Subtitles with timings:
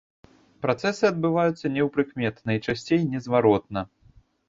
[0.65, 3.89] Працэсы адбываюцца неўпрыкмет, найчасцей незваротна.